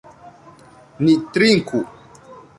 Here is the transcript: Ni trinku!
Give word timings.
Ni 1.03 1.15
trinku! 1.35 1.79